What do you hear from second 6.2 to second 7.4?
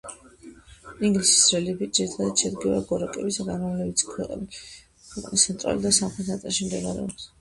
ნაწილში მდებარეობს